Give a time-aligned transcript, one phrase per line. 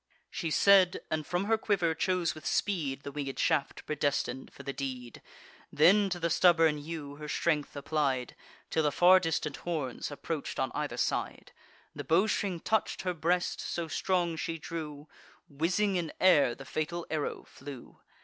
[0.31, 4.73] She said, and from her quiver chose with speed The winged shaft, predestin'd for the
[4.73, 5.21] deed;
[5.71, 8.35] Then to the stubborn yew her strength applied,
[8.71, 11.51] Till the far distant horns approach'd on either side.
[11.93, 15.07] The bowstring touch'd her breast, so strong she drew;
[15.47, 17.99] Whizzing in air the fatal arrow flew.